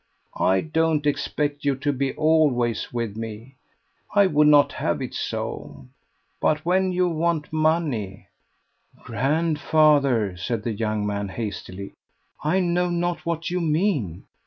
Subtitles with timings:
[0.39, 3.57] I don't expect you to be always with me;
[4.15, 5.85] I would not have it so;
[6.41, 8.25] but when you want money"
[9.05, 11.93] "Grandfather," said the young man hastily,
[12.43, 14.23] "I know not what you mean.